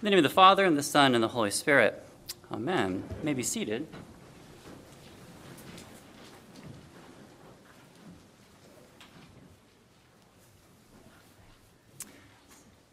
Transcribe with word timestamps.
In 0.00 0.06
the 0.06 0.10
name 0.10 0.18
of 0.18 0.24
the 0.24 0.28
Father, 0.28 0.64
and 0.64 0.76
the 0.76 0.82
Son, 0.82 1.14
and 1.14 1.22
the 1.22 1.28
Holy 1.28 1.50
Spirit. 1.50 2.02
Amen. 2.52 3.04
You 3.08 3.24
may 3.24 3.32
be 3.32 3.44
seated. 3.44 3.86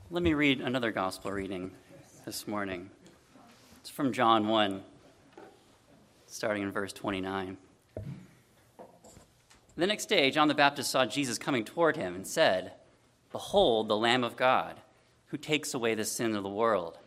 Let 0.10 0.24
me 0.24 0.34
read 0.36 0.62
another 0.62 0.92
gospel 0.92 1.32
reading 1.32 1.72
this 2.24 2.48
morning. 2.48 2.92
It's 3.82 3.90
from 3.90 4.14
John 4.14 4.48
1, 4.48 4.82
starting 6.28 6.64
in 6.64 6.72
verse 6.72 6.94
29. 6.94 7.58
The 9.76 9.88
next 9.88 10.06
day, 10.06 10.30
John 10.32 10.48
the 10.48 10.54
Baptist 10.54 10.92
saw 10.92 11.06
Jesus 11.06 11.38
coming 11.38 11.66
toward 11.66 11.98
him 11.98 12.16
and 12.16 12.28
said, 12.28 12.74
Behold, 13.32 13.88
the 13.88 13.98
Lamb 13.98 14.24
of 14.24 14.38
God, 14.38 14.80
who 15.32 15.38
takes 15.38 15.74
away 15.74 15.96
the 15.96 16.04
sin 16.04 16.36
of 16.36 16.44
the 16.44 16.50
world. 16.50 17.00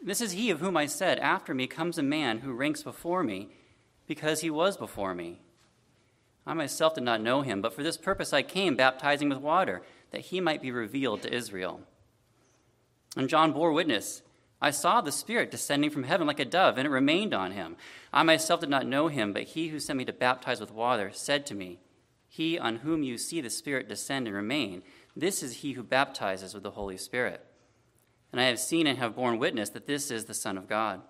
This 0.00 0.20
is 0.20 0.32
he 0.32 0.50
of 0.50 0.60
whom 0.60 0.76
I 0.76 0.86
said, 0.86 1.18
After 1.18 1.54
me 1.54 1.66
comes 1.66 1.98
a 1.98 2.02
man 2.02 2.38
who 2.38 2.52
ranks 2.52 2.82
before 2.82 3.24
me, 3.24 3.48
because 4.06 4.42
he 4.42 4.50
was 4.50 4.76
before 4.76 5.14
me. 5.14 5.40
I 6.46 6.52
myself 6.52 6.94
did 6.94 7.04
not 7.04 7.22
know 7.22 7.40
him, 7.40 7.60
but 7.62 7.74
for 7.74 7.82
this 7.82 7.96
purpose 7.96 8.32
I 8.32 8.42
came, 8.42 8.76
baptizing 8.76 9.30
with 9.30 9.38
water, 9.38 9.82
that 10.12 10.22
he 10.22 10.40
might 10.40 10.62
be 10.62 10.70
revealed 10.70 11.22
to 11.22 11.34
Israel. 11.34 11.80
And 13.16 13.28
John 13.28 13.52
bore 13.52 13.72
witness. 13.72 14.22
I 14.60 14.70
saw 14.70 15.00
the 15.00 15.12
Spirit 15.12 15.50
descending 15.50 15.90
from 15.90 16.04
heaven 16.04 16.26
like 16.26 16.40
a 16.40 16.44
dove, 16.44 16.76
and 16.76 16.86
it 16.86 16.90
remained 16.90 17.32
on 17.32 17.52
him. 17.52 17.76
I 18.12 18.22
myself 18.22 18.60
did 18.60 18.68
not 18.68 18.86
know 18.86 19.08
him, 19.08 19.32
but 19.32 19.44
he 19.44 19.68
who 19.68 19.80
sent 19.80 19.96
me 19.96 20.04
to 20.04 20.12
baptize 20.12 20.60
with 20.60 20.72
water 20.72 21.10
said 21.12 21.46
to 21.46 21.54
me, 21.54 21.78
He 22.28 22.58
on 22.58 22.76
whom 22.76 23.02
you 23.02 23.16
see 23.16 23.40
the 23.40 23.50
Spirit 23.50 23.88
descend 23.88 24.26
and 24.26 24.36
remain, 24.36 24.82
this 25.18 25.42
is 25.42 25.52
he 25.56 25.72
who 25.72 25.82
baptizes 25.82 26.54
with 26.54 26.62
the 26.62 26.70
Holy 26.70 26.96
Spirit. 26.96 27.44
And 28.30 28.40
I 28.40 28.44
have 28.44 28.60
seen 28.60 28.86
and 28.86 28.98
have 28.98 29.16
borne 29.16 29.38
witness 29.38 29.70
that 29.70 29.88
this 29.88 30.12
is 30.12 30.26
the 30.26 30.34
Son 30.34 30.56
of 30.56 30.68
God. 30.68 31.02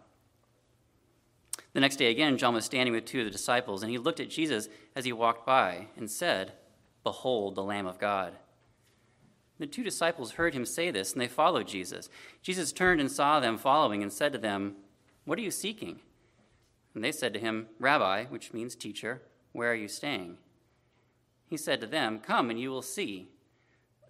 The 1.75 1.81
next 1.81 1.97
day 1.97 2.11
again, 2.11 2.39
John 2.39 2.55
was 2.55 2.65
standing 2.65 2.95
with 2.95 3.05
two 3.05 3.21
of 3.21 3.27
the 3.27 3.31
disciples, 3.31 3.83
and 3.83 3.91
he 3.91 3.99
looked 3.99 4.19
at 4.19 4.31
Jesus 4.31 4.69
as 4.97 5.05
he 5.05 5.13
walked 5.13 5.45
by 5.45 5.89
and 5.97 6.11
said, 6.11 6.55
Behold, 7.05 7.55
the 7.55 7.63
Lamb 7.63 7.87
of 7.87 7.99
God. 7.99 8.33
The 9.59 9.67
two 9.67 9.83
disciples 9.83 10.33
heard 10.33 10.55
him 10.55 10.65
say 10.65 10.91
this, 10.91 11.13
and 11.13 11.21
they 11.21 11.29
followed 11.29 11.69
Jesus. 11.69 12.09
Jesus 12.43 12.73
turned 12.73 13.01
and 13.01 13.11
saw 13.11 13.41
them 13.41 13.59
following 13.59 14.03
and 14.03 14.13
said 14.13 14.33
to 14.33 14.39
them, 14.39 14.77
What 15.27 15.39
are 15.39 15.43
you 15.43 15.51
seeking? 15.51 16.01
And 16.95 17.05
they 17.05 17.13
said 17.13 17.35
to 17.35 17.41
him, 17.41 17.67
Rabbi, 17.79 18.25
which 18.25 18.55
means 18.55 18.75
teacher, 18.75 19.21
where 19.53 19.71
are 19.71 19.77
you 19.77 19.89
staying? 19.89 20.39
He 21.47 21.57
said 21.57 21.81
to 21.81 21.87
them, 21.87 22.21
Come 22.21 22.49
and 22.49 22.59
you 22.59 22.71
will 22.71 22.83
see. 22.83 23.29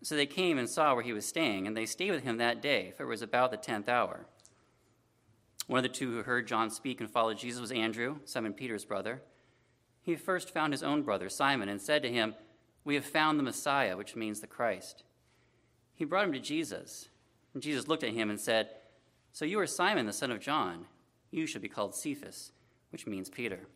So 0.03 0.15
they 0.15 0.27
came 0.27 0.59
and 0.59 0.69
saw 0.69 0.95
where 0.95 1.03
he 1.03 1.13
was 1.13 1.27
staying, 1.27 1.67
and 1.67 1.77
they 1.77 1.87
stayed 1.87 2.13
with 2.13 2.23
him 2.23 2.37
that 2.37 2.63
day, 2.63 2.93
for 2.97 3.03
it 3.03 3.09
was 3.09 3.23
about 3.23 3.51
the 3.51 3.57
tenth 3.57 3.89
hour. 3.89 4.27
One 5.67 5.79
of 5.79 5.83
the 5.83 5.89
two 5.89 6.13
who 6.13 6.23
heard 6.23 6.47
John 6.47 6.71
speak 6.71 7.01
and 7.01 7.11
followed 7.11 7.39
Jesus 7.39 7.61
was 7.61 7.73
Andrew, 7.73 8.21
Simon 8.25 8.55
Peter's 8.55 8.85
brother. 8.85 9.23
He 10.01 10.17
first 10.17 10.55
found 10.55 10.73
his 10.73 10.83
own 10.83 11.03
brother, 11.03 11.29
Simon, 11.29 11.69
and 11.69 11.81
said 11.81 12.03
to 12.03 12.11
him, 12.11 12.35
We 12.85 12.95
have 12.95 13.05
found 13.05 13.39
the 13.39 13.43
Messiah, 13.43 13.97
which 13.97 14.17
means 14.17 14.41
the 14.41 14.47
Christ. 14.47 15.05
He 15.95 16.05
brought 16.05 16.25
him 16.25 16.33
to 16.33 16.41
Jesus, 16.41 17.09
and 17.53 17.63
Jesus 17.63 17.89
looked 17.89 18.05
at 18.05 18.15
him 18.15 18.31
and 18.31 18.41
said, 18.41 18.71
So 19.33 19.45
you 19.45 19.59
are 19.59 19.67
Simon, 19.67 20.07
the 20.07 20.13
son 20.13 20.31
of 20.31 20.41
John. 20.41 20.87
You 21.31 21.47
should 21.47 21.61
be 21.61 21.69
called 21.69 21.95
Cephas, 21.95 22.53
which 22.91 23.07
means 23.07 23.29
Peter. 23.29 23.67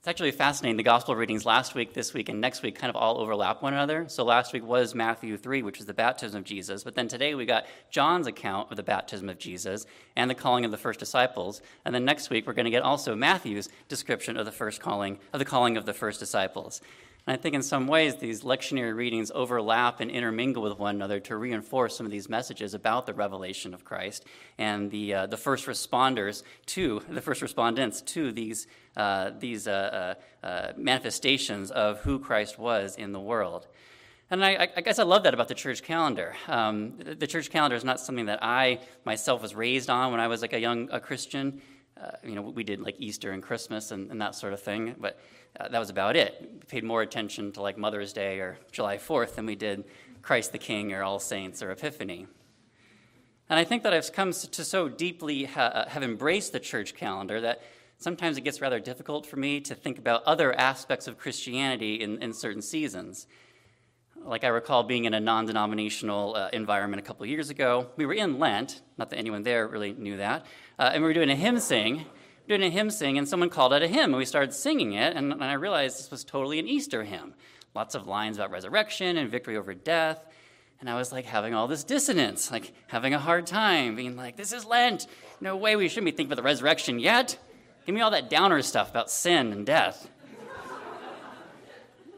It's 0.00 0.08
actually 0.08 0.30
fascinating. 0.30 0.78
The 0.78 0.82
gospel 0.82 1.14
readings 1.14 1.44
last 1.44 1.74
week, 1.74 1.92
this 1.92 2.14
week, 2.14 2.30
and 2.30 2.40
next 2.40 2.62
week 2.62 2.74
kind 2.74 2.88
of 2.88 2.96
all 2.96 3.18
overlap 3.18 3.60
one 3.60 3.74
another. 3.74 4.06
So 4.08 4.24
last 4.24 4.54
week 4.54 4.64
was 4.64 4.94
Matthew 4.94 5.36
3, 5.36 5.62
which 5.62 5.76
was 5.76 5.84
the 5.84 5.92
baptism 5.92 6.38
of 6.38 6.44
Jesus. 6.44 6.82
But 6.82 6.94
then 6.94 7.06
today 7.06 7.34
we 7.34 7.44
got 7.44 7.66
John's 7.90 8.26
account 8.26 8.70
of 8.70 8.78
the 8.78 8.82
baptism 8.82 9.28
of 9.28 9.38
Jesus 9.38 9.84
and 10.16 10.30
the 10.30 10.34
calling 10.34 10.64
of 10.64 10.70
the 10.70 10.78
first 10.78 11.00
disciples. 11.00 11.60
And 11.84 11.94
then 11.94 12.06
next 12.06 12.30
week 12.30 12.46
we're 12.46 12.54
going 12.54 12.64
to 12.64 12.70
get 12.70 12.82
also 12.82 13.14
Matthew's 13.14 13.68
description 13.88 14.38
of 14.38 14.46
the 14.46 14.52
first 14.52 14.80
calling, 14.80 15.18
of 15.34 15.38
the 15.38 15.44
calling 15.44 15.76
of 15.76 15.84
the 15.84 15.92
first 15.92 16.18
disciples. 16.18 16.80
And 17.26 17.38
I 17.38 17.40
think 17.40 17.54
in 17.54 17.62
some 17.62 17.86
ways 17.86 18.16
these 18.16 18.42
lectionary 18.42 18.94
readings 18.94 19.30
overlap 19.34 20.00
and 20.00 20.10
intermingle 20.10 20.62
with 20.62 20.78
one 20.78 20.96
another 20.96 21.20
to 21.20 21.36
reinforce 21.36 21.96
some 21.96 22.06
of 22.06 22.12
these 22.12 22.28
messages 22.28 22.74
about 22.74 23.06
the 23.06 23.14
revelation 23.14 23.74
of 23.74 23.84
Christ 23.84 24.24
and 24.58 24.90
the, 24.90 25.14
uh, 25.14 25.26
the 25.26 25.36
first 25.36 25.66
responders 25.66 26.42
to, 26.66 27.02
the 27.08 27.20
first 27.20 27.42
respondents 27.42 28.00
to 28.02 28.32
these, 28.32 28.66
uh, 28.96 29.30
these 29.38 29.68
uh, 29.68 30.14
uh, 30.42 30.46
uh 30.46 30.72
manifestations 30.76 31.70
of 31.70 32.00
who 32.00 32.18
Christ 32.18 32.58
was 32.58 32.96
in 32.96 33.12
the 33.12 33.20
world. 33.20 33.66
And 34.32 34.44
I, 34.44 34.68
I, 34.76 34.80
guess 34.80 35.00
I 35.00 35.02
love 35.02 35.24
that 35.24 35.34
about 35.34 35.48
the 35.48 35.54
church 35.54 35.82
calendar. 35.82 36.36
Um, 36.46 36.98
the 36.98 37.26
church 37.26 37.50
calendar 37.50 37.74
is 37.74 37.82
not 37.82 37.98
something 37.98 38.26
that 38.26 38.38
I 38.42 38.78
myself 39.04 39.42
was 39.42 39.56
raised 39.56 39.90
on 39.90 40.12
when 40.12 40.20
I 40.20 40.28
was 40.28 40.40
like 40.40 40.52
a 40.52 40.60
young 40.60 40.88
a 40.92 41.00
Christian. 41.00 41.60
Uh, 42.00 42.12
you 42.24 42.34
know, 42.34 42.42
we 42.42 42.64
did 42.64 42.80
like 42.80 42.96
Easter 42.98 43.32
and 43.32 43.42
Christmas 43.42 43.90
and, 43.90 44.10
and 44.10 44.20
that 44.20 44.34
sort 44.34 44.52
of 44.52 44.60
thing. 44.60 44.94
But 44.98 45.20
uh, 45.58 45.68
that 45.68 45.78
was 45.78 45.90
about 45.90 46.16
it. 46.16 46.50
We 46.52 46.60
paid 46.66 46.84
more 46.84 47.02
attention 47.02 47.52
to 47.52 47.62
like 47.62 47.76
Mother's 47.76 48.12
Day 48.12 48.38
or 48.38 48.58
July 48.72 48.96
4th 48.96 49.34
than 49.34 49.46
we 49.46 49.54
did 49.54 49.84
Christ 50.22 50.52
the 50.52 50.58
King 50.58 50.92
or 50.92 51.02
All 51.02 51.18
Saints 51.18 51.62
or 51.62 51.70
Epiphany. 51.70 52.26
And 53.50 53.58
I 53.58 53.64
think 53.64 53.82
that 53.82 53.92
I've 53.92 54.12
come 54.12 54.32
to 54.32 54.64
so 54.64 54.88
deeply 54.88 55.44
ha- 55.44 55.72
uh, 55.74 55.88
have 55.88 56.02
embraced 56.02 56.52
the 56.52 56.60
church 56.60 56.94
calendar 56.94 57.40
that 57.40 57.62
sometimes 57.98 58.38
it 58.38 58.42
gets 58.42 58.60
rather 58.60 58.80
difficult 58.80 59.26
for 59.26 59.36
me 59.36 59.60
to 59.60 59.74
think 59.74 59.98
about 59.98 60.22
other 60.22 60.58
aspects 60.58 61.06
of 61.06 61.18
Christianity 61.18 61.96
in, 61.96 62.22
in 62.22 62.32
certain 62.32 62.62
seasons. 62.62 63.26
Like 64.24 64.44
I 64.44 64.48
recall 64.48 64.82
being 64.82 65.06
in 65.06 65.14
a 65.14 65.20
non 65.20 65.46
denominational 65.46 66.36
uh, 66.36 66.50
environment 66.52 67.02
a 67.02 67.04
couple 67.04 67.26
years 67.26 67.50
ago. 67.50 67.88
We 67.96 68.06
were 68.06 68.14
in 68.14 68.38
Lent, 68.38 68.82
not 68.98 69.10
that 69.10 69.18
anyone 69.18 69.42
there 69.42 69.66
really 69.66 69.92
knew 69.92 70.18
that, 70.18 70.46
uh, 70.78 70.90
and 70.92 71.02
we 71.02 71.08
were 71.08 71.14
doing 71.14 71.30
a 71.30 71.36
hymn 71.36 71.58
sing 71.58 72.06
doing 72.50 72.64
a 72.64 72.70
hymn 72.70 72.90
sing, 72.90 73.16
and 73.16 73.28
someone 73.28 73.48
called 73.48 73.72
out 73.72 73.80
a 73.80 73.86
hymn, 73.86 74.06
and 74.10 74.16
we 74.16 74.24
started 74.24 74.52
singing 74.52 74.94
it, 74.94 75.16
and, 75.16 75.32
and 75.32 75.44
I 75.44 75.52
realized 75.52 76.00
this 76.00 76.10
was 76.10 76.24
totally 76.24 76.58
an 76.58 76.66
Easter 76.66 77.04
hymn. 77.04 77.32
Lots 77.76 77.94
of 77.94 78.08
lines 78.08 78.38
about 78.38 78.50
resurrection 78.50 79.16
and 79.16 79.30
victory 79.30 79.56
over 79.56 79.72
death. 79.72 80.26
And 80.80 80.90
I 80.90 80.96
was 80.96 81.12
like 81.12 81.26
having 81.26 81.54
all 81.54 81.68
this 81.68 81.84
dissonance, 81.84 82.50
like 82.50 82.72
having 82.88 83.14
a 83.14 83.20
hard 83.20 83.46
time, 83.46 83.94
being 83.94 84.16
like, 84.16 84.36
this 84.36 84.52
is 84.52 84.64
Lent. 84.64 85.06
No 85.40 85.56
way 85.56 85.76
we 85.76 85.88
shouldn't 85.88 86.06
be 86.06 86.10
thinking 86.10 86.26
about 86.26 86.36
the 86.36 86.42
resurrection 86.42 86.98
yet. 86.98 87.38
Give 87.86 87.94
me 87.94 88.00
all 88.00 88.10
that 88.10 88.28
downer 88.28 88.62
stuff 88.62 88.90
about 88.90 89.12
sin 89.12 89.52
and 89.52 89.64
death. 89.64 90.10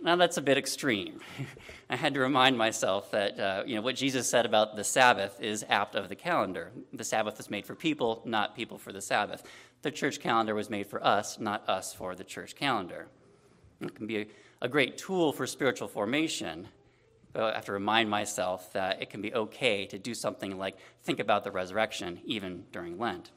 Now 0.03 0.17
that's 0.17 0.37
a 0.37 0.43
bit 0.43 0.59
extreme. 0.59 1.21
I 1.91 1.97
had 1.97 2.15
to 2.15 2.21
remind 2.21 2.59
myself 2.59 3.11
that 3.13 3.39
uh, 3.39 3.63
you 3.67 3.77
know 3.77 3.83
what 3.83 3.97
Jesus 3.97 4.29
said 4.29 4.47
about 4.47 4.77
the 4.77 4.85
Sabbath 4.85 5.41
is 5.41 5.65
apt 5.69 5.95
of 5.95 6.09
the 6.09 6.17
calendar. 6.17 6.73
The 6.93 7.05
Sabbath 7.05 7.39
is 7.41 7.51
made 7.51 7.67
for 7.67 7.75
people, 7.75 8.23
not 8.25 8.57
people 8.57 8.79
for 8.79 8.93
the 8.93 9.03
Sabbath 9.03 9.45
the 9.83 9.91
church 9.91 10.21
calendar 10.21 10.55
was 10.55 10.71
made 10.71 10.87
for 10.87 11.05
us, 11.05 11.39
not 11.39 11.69
us 11.69 11.93
for 11.93 12.15
the 12.15 12.25
church 12.25 12.55
calendar. 12.55 13.09
It 13.81 13.95
can 13.95 14.07
be 14.07 14.19
a, 14.19 14.27
a 14.63 14.69
great 14.69 14.97
tool 14.97 15.33
for 15.33 15.47
spiritual 15.47 15.89
formation, 15.89 16.69
but 17.33 17.43
I 17.43 17.55
have 17.55 17.65
to 17.67 17.73
remind 17.73 18.09
myself 18.09 18.73
that 18.73 19.03
it 19.03 19.11
can 19.11 19.21
be 19.21 19.35
okay 19.35 19.87
to 19.87 19.99
do 19.99 20.15
something 20.15 20.57
like 20.57 20.77
think 21.03 21.19
about 21.19 21.43
the 21.43 21.51
resurrection 21.51 22.21
even 22.25 22.65
during 22.73 22.97
Lent. 22.97 23.33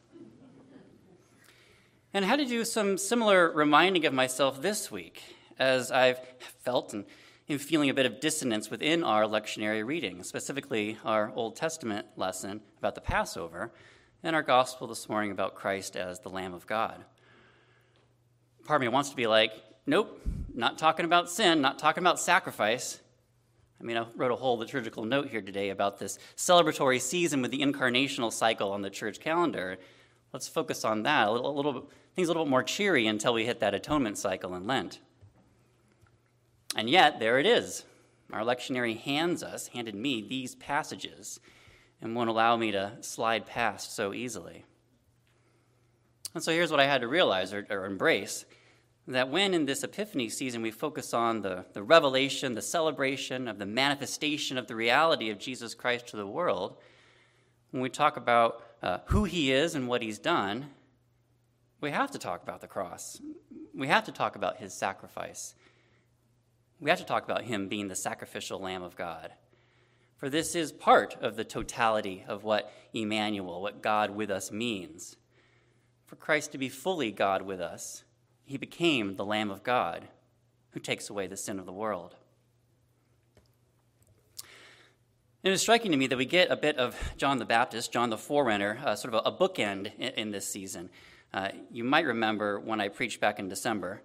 And 2.13 2.23
I 2.23 2.27
had 2.27 2.39
to 2.39 2.45
do 2.45 2.63
some 2.63 2.97
similar 2.97 3.51
reminding 3.51 4.05
of 4.05 4.13
myself 4.13 4.61
this 4.61 4.89
week 4.89 5.34
as 5.59 5.91
I've 5.91 6.19
felt 6.63 6.93
and 6.93 7.05
am 7.49 7.59
feeling 7.59 7.89
a 7.89 7.93
bit 7.93 8.05
of 8.05 8.19
dissonance 8.19 8.69
within 8.69 9.03
our 9.03 9.23
lectionary 9.23 9.85
reading, 9.85 10.23
specifically 10.23 10.97
our 11.05 11.31
Old 11.35 11.55
Testament 11.55 12.07
lesson 12.16 12.61
about 12.79 12.95
the 12.95 13.01
Passover, 13.01 13.71
and 14.23 14.35
our 14.35 14.41
gospel 14.41 14.88
this 14.88 15.07
morning 15.07 15.31
about 15.31 15.55
Christ 15.55 15.95
as 15.95 16.19
the 16.19 16.29
Lamb 16.29 16.53
of 16.53 16.65
God. 16.65 17.05
Part 18.65 18.81
of 18.81 18.81
me 18.81 18.88
wants 18.88 19.11
to 19.11 19.15
be 19.15 19.27
like, 19.27 19.51
nope, 19.85 20.19
not 20.53 20.77
talking 20.77 21.05
about 21.05 21.29
sin, 21.29 21.61
not 21.61 21.77
talking 21.77 22.01
about 22.01 22.19
sacrifice. 22.19 22.99
I 23.79 23.83
mean, 23.83 23.97
I 23.97 24.05
wrote 24.15 24.31
a 24.31 24.35
whole 24.35 24.57
liturgical 24.57 25.06
note 25.06 25.30
here 25.30 25.41
today 25.41 25.69
about 25.69 26.00
this 26.00 26.18
celebratory 26.35 27.00
season 27.00 27.41
with 27.41 27.51
the 27.51 27.62
incarnational 27.62 28.33
cycle 28.33 28.71
on 28.71 28.81
the 28.81 28.89
church 28.89 29.19
calendar. 29.19 29.77
Let's 30.33 30.47
focus 30.47 30.83
on 30.83 31.03
that. 31.03 31.27
A 31.27 31.31
little, 31.31 31.51
a 31.51 31.56
little 31.56 31.89
things 32.15 32.27
a 32.27 32.31
little 32.31 32.45
bit 32.45 32.50
more 32.50 32.63
cheery 32.63 33.06
until 33.06 33.33
we 33.33 33.45
hit 33.45 33.59
that 33.59 33.75
atonement 33.75 34.18
cycle 34.18 34.56
in 34.56 34.65
Lent. 34.65 35.00
And 36.75 36.89
yet, 36.89 37.19
there 37.19 37.39
it 37.39 37.45
is. 37.45 37.86
Our 38.31 38.42
lectionary 38.42 39.00
hands 39.00 39.42
us, 39.42 39.68
handed 39.68 39.95
me 39.95 40.22
these 40.22 40.56
passages 40.56 41.39
and 42.01 42.16
won't 42.16 42.30
allow 42.30 42.57
me 42.57 42.72
to 42.72 42.98
slide 43.01 43.45
past 43.45 43.95
so 43.95 44.13
easily. 44.13 44.66
And 46.33 46.44
so 46.44 46.51
here's 46.51 46.72
what 46.72 46.81
I 46.81 46.86
had 46.86 47.01
to 47.01 47.07
realize 47.07 47.54
or, 47.54 47.66
or 47.69 47.86
embrace 47.86 48.45
that 49.07 49.30
when 49.30 49.54
in 49.54 49.66
this 49.66 49.83
Epiphany 49.83 50.30
season 50.30 50.62
we 50.62 50.72
focus 50.72 51.13
on 51.13 51.42
the, 51.42 51.66
the 51.74 51.83
revelation, 51.83 52.56
the 52.56 52.62
celebration 52.62 53.48
of 53.48 53.60
the 53.60 53.66
manifestation 53.66 54.57
of 54.57 54.68
the 54.68 54.75
reality 54.75 55.30
of 55.30 55.38
Jesus 55.38 55.75
Christ 55.75 56.07
to 56.07 56.18
the 56.18 56.28
world, 56.28 56.78
when 57.71 57.81
we 57.81 57.89
talk 57.89 58.18
about 58.18 58.63
uh, 58.81 59.00
who 59.06 59.24
he 59.24 59.51
is 59.51 59.75
and 59.75 59.88
what 59.88 60.01
he's 60.01 60.19
done, 60.19 60.71
we 61.81 61.92
have 61.92 62.12
to 62.12 62.19
talk 62.19 62.42
about 62.42 62.62
the 62.62 62.68
cross. 62.68 63.21
We 63.74 63.88
have 63.88 64.06
to 64.06 64.12
talk 64.12 64.36
about 64.36 64.57
his 64.57 64.74
sacrifice. 64.74 65.54
We 66.80 66.89
have 66.89 67.00
to 67.00 67.06
talk 67.06 67.24
about 67.24 67.44
him 67.44 67.68
being 67.68 67.88
the 67.88 67.95
sacrificial 67.95 68.60
Lamb 68.60 68.83
of 68.83 68.95
God. 68.95 69.33
For 70.18 70.30
this 70.30 70.56
is 70.56 70.72
part 70.72 71.16
of 71.22 71.36
the 71.36 71.44
totality 71.44 72.24
of 72.27 72.44
what 72.44 72.72
Emmanuel, 72.94 73.62
what 73.62 73.81
God 73.81 74.12
with 74.12 74.30
us 74.30 74.51
means. 74.51 75.18
For 76.06 76.16
Christ 76.16 76.51
to 76.51 76.57
be 76.57 76.69
fully 76.69 77.12
God 77.12 77.42
with 77.42 77.60
us, 77.60 78.04
he 78.45 78.57
became 78.57 79.16
the 79.16 79.25
Lamb 79.25 79.51
of 79.51 79.63
God 79.63 80.07
who 80.72 80.80
takes 80.80 81.10
away 81.10 81.27
the 81.27 81.38
sin 81.38 81.60
of 81.60 81.66
the 81.66 81.74
world. 81.74 82.16
It 85.44 85.51
is 85.51 85.62
striking 85.62 85.92
to 85.92 85.98
me 85.98 86.07
that 86.07 86.18
we 86.18 86.25
get 86.25 86.50
a 86.50 86.56
bit 86.56 86.78
of 86.78 86.98
John 87.18 87.38
the 87.38 87.45
Baptist, 87.45 87.92
John 87.92 88.10
the 88.10 88.18
Forerunner, 88.18 88.80
uh, 88.83 88.95
sort 88.95 89.13
of 89.13 89.25
a, 89.25 89.30
a 89.30 89.31
bookend 89.31 89.92
in, 90.00 90.10
in, 90.13 90.31
this 90.31 90.48
season. 90.48 90.89
Uh, 91.31 91.50
you 91.69 91.83
might 91.83 92.06
remember 92.06 92.60
when 92.60 92.81
I 92.81 92.88
preached 92.88 93.19
back 93.19 93.38
in 93.38 93.48
December, 93.48 94.01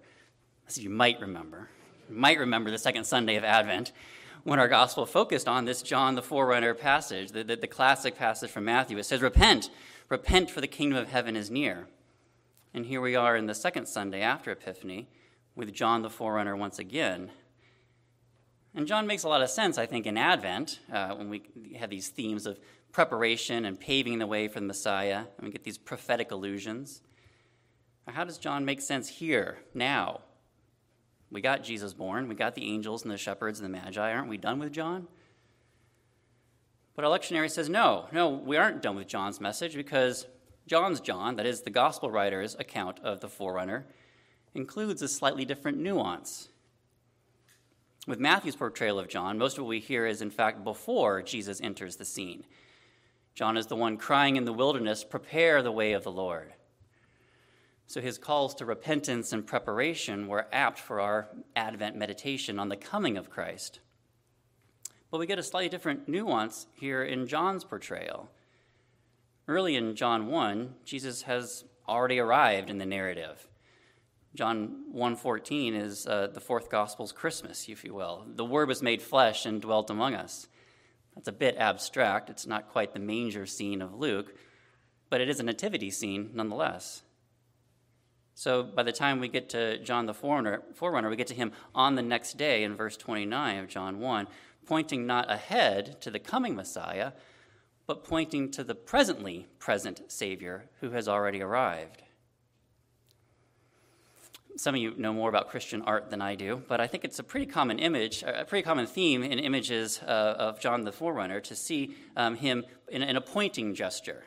you 0.75 0.89
might 0.89 1.19
remember, 1.19 1.69
might 2.11 2.39
remember 2.39 2.69
the 2.69 2.77
second 2.77 3.05
Sunday 3.05 3.35
of 3.35 3.43
Advent 3.43 3.91
when 4.43 4.59
our 4.59 4.67
gospel 4.67 5.05
focused 5.05 5.47
on 5.47 5.65
this 5.65 5.81
John 5.81 6.15
the 6.15 6.21
Forerunner 6.21 6.73
passage, 6.73 7.31
the, 7.31 7.43
the, 7.43 7.55
the 7.55 7.67
classic 7.67 8.15
passage 8.15 8.49
from 8.49 8.65
Matthew. 8.65 8.97
It 8.97 9.05
says, 9.05 9.21
Repent, 9.21 9.69
repent, 10.09 10.49
for 10.49 10.61
the 10.61 10.67
kingdom 10.67 10.97
of 10.97 11.09
heaven 11.09 11.35
is 11.35 11.51
near. 11.51 11.87
And 12.73 12.85
here 12.85 13.01
we 13.01 13.15
are 13.15 13.35
in 13.35 13.47
the 13.47 13.55
second 13.55 13.87
Sunday 13.87 14.21
after 14.21 14.51
Epiphany 14.51 15.09
with 15.55 15.73
John 15.73 16.01
the 16.01 16.09
Forerunner 16.09 16.55
once 16.55 16.79
again. 16.79 17.31
And 18.73 18.87
John 18.87 19.05
makes 19.05 19.23
a 19.23 19.27
lot 19.27 19.41
of 19.41 19.49
sense, 19.49 19.77
I 19.77 19.85
think, 19.85 20.05
in 20.05 20.17
Advent, 20.17 20.79
uh, 20.91 21.13
when 21.15 21.29
we 21.29 21.43
have 21.77 21.89
these 21.89 22.07
themes 22.07 22.45
of 22.45 22.59
preparation 22.93 23.65
and 23.65 23.79
paving 23.79 24.19
the 24.19 24.27
way 24.27 24.47
for 24.47 24.59
the 24.59 24.65
Messiah, 24.65 25.25
and 25.37 25.47
we 25.47 25.51
get 25.51 25.63
these 25.63 25.77
prophetic 25.77 26.31
allusions. 26.31 27.01
How 28.07 28.23
does 28.23 28.37
John 28.37 28.65
make 28.65 28.81
sense 28.81 29.07
here, 29.07 29.59
now, 29.73 30.21
we 31.31 31.41
got 31.41 31.63
Jesus 31.63 31.93
born. 31.93 32.27
We 32.27 32.35
got 32.35 32.55
the 32.55 32.69
angels 32.69 33.03
and 33.03 33.11
the 33.11 33.17
shepherds 33.17 33.59
and 33.59 33.65
the 33.65 33.79
magi. 33.79 34.11
Aren't 34.11 34.27
we 34.27 34.37
done 34.37 34.59
with 34.59 34.73
John? 34.73 35.07
But 36.93 37.05
our 37.05 37.17
lectionary 37.17 37.49
says, 37.49 37.69
no, 37.69 38.07
no, 38.11 38.29
we 38.29 38.57
aren't 38.57 38.81
done 38.81 38.97
with 38.97 39.07
John's 39.07 39.39
message 39.39 39.75
because 39.75 40.27
John's 40.67 40.99
John, 40.99 41.37
that 41.37 41.45
is 41.45 41.61
the 41.61 41.69
gospel 41.69 42.11
writer's 42.11 42.55
account 42.55 42.99
of 42.99 43.21
the 43.21 43.29
forerunner, 43.29 43.85
includes 44.53 45.01
a 45.01 45.07
slightly 45.07 45.45
different 45.45 45.77
nuance. 45.77 46.49
With 48.07 48.19
Matthew's 48.19 48.55
portrayal 48.57 48.99
of 48.99 49.07
John, 49.07 49.37
most 49.37 49.57
of 49.57 49.63
what 49.63 49.69
we 49.69 49.79
hear 49.79 50.05
is, 50.05 50.21
in 50.21 50.31
fact, 50.31 50.63
before 50.63 51.21
Jesus 51.21 51.61
enters 51.61 51.95
the 51.95 52.05
scene. 52.05 52.43
John 53.35 53.55
is 53.55 53.67
the 53.67 53.75
one 53.75 53.95
crying 53.95 54.35
in 54.35 54.43
the 54.43 54.51
wilderness, 54.51 55.05
Prepare 55.05 55.61
the 55.61 55.71
way 55.71 55.93
of 55.93 56.03
the 56.03 56.11
Lord. 56.11 56.53
So 57.91 57.99
his 57.99 58.17
calls 58.17 58.55
to 58.55 58.65
repentance 58.65 59.33
and 59.33 59.45
preparation 59.45 60.29
were 60.29 60.47
apt 60.53 60.79
for 60.79 61.01
our 61.01 61.27
Advent 61.57 61.97
meditation 61.97 62.57
on 62.57 62.69
the 62.69 62.77
coming 62.77 63.17
of 63.17 63.29
Christ. 63.29 63.81
But 65.11 65.17
we 65.17 65.27
get 65.27 65.39
a 65.39 65.43
slightly 65.43 65.67
different 65.67 66.07
nuance 66.07 66.67
here 66.71 67.03
in 67.03 67.27
John's 67.27 67.65
portrayal. 67.65 68.31
Early 69.45 69.75
in 69.75 69.97
John 69.97 70.27
1, 70.27 70.73
Jesus 70.85 71.23
has 71.23 71.65
already 71.85 72.17
arrived 72.17 72.69
in 72.69 72.77
the 72.77 72.85
narrative. 72.85 73.45
John 74.35 74.85
1:14 74.95 75.75
is 75.75 76.07
uh, 76.07 76.27
the 76.27 76.39
fourth 76.39 76.69
gospel's 76.69 77.11
Christmas, 77.11 77.67
if 77.67 77.83
you 77.83 77.93
will. 77.93 78.23
The 78.25 78.45
word 78.45 78.69
was 78.69 78.81
made 78.81 79.01
flesh 79.01 79.45
and 79.45 79.61
dwelt 79.61 79.89
among 79.89 80.15
us. 80.15 80.47
That's 81.13 81.27
a 81.27 81.33
bit 81.33 81.57
abstract. 81.57 82.29
It's 82.29 82.47
not 82.47 82.69
quite 82.69 82.93
the 82.93 83.01
manger 83.01 83.45
scene 83.45 83.81
of 83.81 83.93
Luke, 83.93 84.33
but 85.09 85.19
it 85.19 85.27
is 85.27 85.41
a 85.41 85.43
nativity 85.43 85.91
scene 85.91 86.29
nonetheless. 86.33 87.03
So 88.33 88.63
by 88.63 88.83
the 88.83 88.91
time 88.91 89.19
we 89.19 89.27
get 89.27 89.49
to 89.49 89.77
John 89.79 90.05
the 90.05 90.13
forerunner, 90.13 90.63
forerunner, 90.73 91.09
we 91.09 91.15
get 91.15 91.27
to 91.27 91.35
him 91.35 91.51
on 91.75 91.95
the 91.95 92.01
next 92.01 92.37
day 92.37 92.63
in 92.63 92.75
verse 92.75 92.97
29 92.97 93.59
of 93.59 93.67
John 93.67 93.99
1, 93.99 94.27
pointing 94.65 95.05
not 95.05 95.31
ahead 95.31 96.01
to 96.01 96.11
the 96.11 96.19
coming 96.19 96.55
Messiah, 96.55 97.11
but 97.87 98.03
pointing 98.03 98.49
to 98.51 98.63
the 98.63 98.75
presently 98.75 99.47
present 99.59 100.01
Savior 100.07 100.69
who 100.79 100.91
has 100.91 101.07
already 101.07 101.41
arrived. 101.41 102.03
Some 104.57 104.75
of 104.75 104.81
you 104.81 104.93
know 104.97 105.13
more 105.13 105.29
about 105.29 105.49
Christian 105.49 105.81
art 105.81 106.09
than 106.09 106.21
I 106.21 106.35
do, 106.35 106.61
but 106.67 106.81
I 106.81 106.87
think 106.87 107.03
it's 107.03 107.19
a 107.19 107.23
pretty 107.23 107.45
common 107.45 107.79
image, 107.79 108.23
a 108.23 108.45
pretty 108.45 108.63
common 108.63 108.85
theme 108.85 109.23
in 109.23 109.39
images 109.39 110.01
uh, 110.03 110.35
of 110.37 110.59
John 110.59 110.83
the 110.83 110.91
Forerunner 110.91 111.39
to 111.41 111.55
see 111.55 111.95
um, 112.15 112.35
him 112.35 112.65
in, 112.89 113.01
in 113.01 113.15
a 113.15 113.21
pointing 113.21 113.73
gesture. 113.73 114.23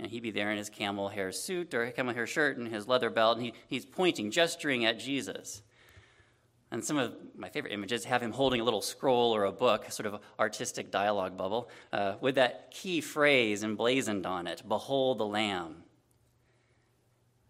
And 0.00 0.10
he'd 0.10 0.22
be 0.22 0.30
there 0.30 0.50
in 0.50 0.56
his 0.56 0.70
camel 0.70 1.10
hair 1.10 1.30
suit 1.30 1.74
or 1.74 1.90
camel 1.90 2.14
hair 2.14 2.26
shirt 2.26 2.56
and 2.56 2.66
his 2.66 2.88
leather 2.88 3.10
belt, 3.10 3.36
and 3.36 3.44
he, 3.44 3.52
he's 3.68 3.84
pointing, 3.84 4.30
gesturing 4.30 4.86
at 4.86 4.98
Jesus. 4.98 5.60
And 6.70 6.82
some 6.82 6.96
of 6.96 7.14
my 7.36 7.50
favorite 7.50 7.74
images 7.74 8.04
have 8.04 8.22
him 8.22 8.32
holding 8.32 8.62
a 8.62 8.64
little 8.64 8.80
scroll 8.80 9.34
or 9.34 9.44
a 9.44 9.52
book, 9.52 9.90
sort 9.90 10.06
of 10.06 10.22
artistic 10.38 10.90
dialogue 10.90 11.36
bubble, 11.36 11.68
uh, 11.92 12.14
with 12.22 12.36
that 12.36 12.70
key 12.70 13.02
phrase 13.02 13.62
emblazoned 13.62 14.24
on 14.24 14.46
it 14.46 14.62
Behold 14.66 15.18
the 15.18 15.26
Lamb. 15.26 15.82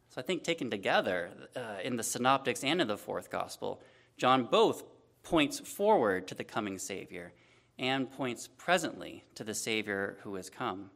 So 0.08 0.20
I 0.20 0.24
think 0.24 0.42
taken 0.42 0.70
together 0.70 1.30
uh, 1.54 1.76
in 1.84 1.96
the 1.96 2.02
synoptics 2.02 2.64
and 2.64 2.80
in 2.80 2.88
the 2.88 2.96
fourth 2.96 3.30
gospel, 3.30 3.80
John 4.16 4.48
both 4.50 4.82
points 5.22 5.60
forward 5.60 6.26
to 6.28 6.34
the 6.34 6.42
coming 6.42 6.78
Savior 6.78 7.32
and 7.78 8.10
points 8.10 8.48
presently 8.48 9.22
to 9.36 9.44
the 9.44 9.54
Savior 9.54 10.16
who 10.22 10.34
has 10.34 10.50
come. 10.50 10.90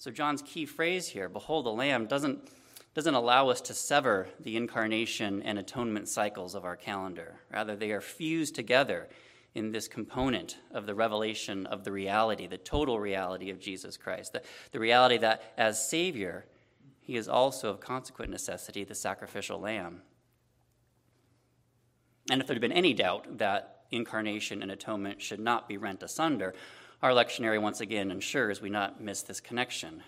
So, 0.00 0.12
John's 0.12 0.42
key 0.42 0.64
phrase 0.64 1.08
here, 1.08 1.28
behold 1.28 1.66
the 1.66 1.72
Lamb, 1.72 2.06
doesn't, 2.06 2.38
doesn't 2.94 3.14
allow 3.14 3.48
us 3.48 3.60
to 3.62 3.74
sever 3.74 4.28
the 4.38 4.56
incarnation 4.56 5.42
and 5.42 5.58
atonement 5.58 6.08
cycles 6.08 6.54
of 6.54 6.64
our 6.64 6.76
calendar. 6.76 7.40
Rather, 7.52 7.74
they 7.74 7.90
are 7.90 8.00
fused 8.00 8.54
together 8.54 9.08
in 9.56 9.72
this 9.72 9.88
component 9.88 10.58
of 10.70 10.86
the 10.86 10.94
revelation 10.94 11.66
of 11.66 11.82
the 11.82 11.90
reality, 11.90 12.46
the 12.46 12.56
total 12.56 13.00
reality 13.00 13.50
of 13.50 13.58
Jesus 13.58 13.96
Christ, 13.96 14.34
the, 14.34 14.42
the 14.70 14.78
reality 14.78 15.18
that 15.18 15.42
as 15.58 15.90
Savior, 15.90 16.46
he 17.00 17.16
is 17.16 17.28
also 17.28 17.68
of 17.70 17.80
consequent 17.80 18.30
necessity 18.30 18.84
the 18.84 18.94
sacrificial 18.94 19.58
lamb. 19.58 20.02
And 22.30 22.40
if 22.40 22.46
there 22.46 22.54
had 22.54 22.60
been 22.60 22.70
any 22.70 22.94
doubt 22.94 23.38
that 23.38 23.86
incarnation 23.90 24.62
and 24.62 24.70
atonement 24.70 25.20
should 25.20 25.40
not 25.40 25.68
be 25.68 25.76
rent 25.76 26.04
asunder, 26.04 26.54
our 27.02 27.12
lectionary 27.12 27.60
once 27.60 27.80
again 27.80 28.10
ensures 28.10 28.60
we 28.60 28.70
not 28.70 29.00
miss 29.00 29.22
this 29.22 29.40
connection, 29.40 30.02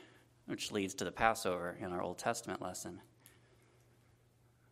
which 0.47 0.73
leads 0.73 0.93
to 0.95 1.05
the 1.05 1.13
Passover 1.13 1.77
in 1.81 1.93
our 1.93 2.03
Old 2.03 2.19
Testament 2.19 2.61
lesson. 2.61 3.01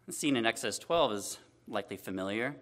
The 0.07 0.13
scene 0.13 0.37
in 0.37 0.45
Exodus 0.45 0.79
12 0.81 1.13
is 1.13 1.39
likely 1.69 1.97
familiar. 1.97 2.57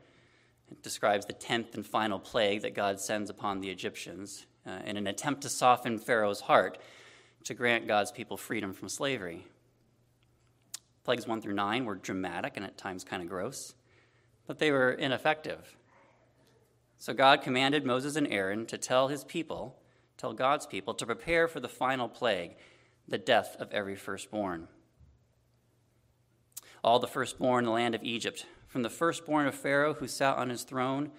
It 0.70 0.82
describes 0.82 1.24
the 1.24 1.32
tenth 1.32 1.74
and 1.74 1.86
final 1.86 2.18
plague 2.18 2.62
that 2.62 2.74
God 2.74 3.00
sends 3.00 3.30
upon 3.30 3.60
the 3.60 3.70
Egyptians 3.70 4.44
uh, 4.66 4.80
in 4.84 4.96
an 4.98 5.06
attempt 5.06 5.42
to 5.42 5.48
soften 5.48 5.98
Pharaoh's 5.98 6.42
heart 6.42 6.76
to 7.44 7.54
grant 7.54 7.86
God's 7.86 8.12
people 8.12 8.36
freedom 8.36 8.74
from 8.74 8.88
slavery. 8.88 9.46
Plagues 11.04 11.26
1 11.26 11.40
through 11.40 11.54
9 11.54 11.84
were 11.84 11.94
dramatic 11.94 12.56
and 12.56 12.66
at 12.66 12.76
times 12.76 13.04
kind 13.04 13.22
of 13.22 13.28
gross, 13.28 13.74
but 14.46 14.58
they 14.58 14.72
were 14.72 14.92
ineffective. 14.92 15.76
So 16.98 17.12
God 17.12 17.42
commanded 17.42 17.84
Moses 17.84 18.16
and 18.16 18.26
Aaron 18.28 18.66
to 18.66 18.78
tell 18.78 19.08
his 19.08 19.24
people, 19.24 19.78
tell 20.16 20.32
God's 20.32 20.66
people, 20.66 20.94
to 20.94 21.06
prepare 21.06 21.46
for 21.46 21.60
the 21.60 21.68
final 21.68 22.08
plague, 22.08 22.56
the 23.06 23.18
death 23.18 23.56
of 23.58 23.70
every 23.72 23.96
firstborn. 23.96 24.68
All 26.82 26.98
the 26.98 27.06
firstborn 27.06 27.64
in 27.64 27.66
the 27.66 27.72
land 27.72 27.94
of 27.94 28.02
Egypt, 28.02 28.46
from 28.66 28.82
the 28.82 28.90
firstborn 28.90 29.46
of 29.46 29.54
Pharaoh 29.54 29.94
who 29.94 30.08
sat 30.08 30.36
on 30.36 30.50
his 30.50 30.62
throne 30.62 31.10